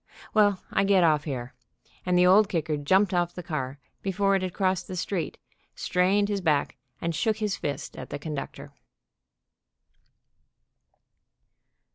Well, 0.33 0.63
I 0.71 0.83
get 0.83 1.03
off 1.03 1.25
here," 1.25 1.53
and 2.07 2.17
the 2.17 2.25
Old 2.25 2.49
Kicker 2.49 2.75
jumped 2.75 3.13
off 3.13 3.35
the 3.35 3.43
car 3.43 3.77
before 4.01 4.35
it 4.35 4.41
had 4.41 4.51
crossed 4.51 4.87
the 4.87 4.95
street, 4.95 5.37
strained 5.75 6.27
his 6.27 6.41
back, 6.41 6.75
and 6.99 7.13
shook 7.13 7.37
his 7.37 7.55
fist 7.55 7.95
at 7.95 8.09
the 8.09 8.17
conductor. 8.17 8.73